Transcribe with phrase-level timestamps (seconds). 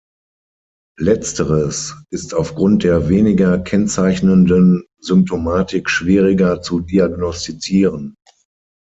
[0.99, 8.15] Letzteres ist aufgrund der weniger kennzeichnenden Symptomatik schwieriger zu diagnostizieren.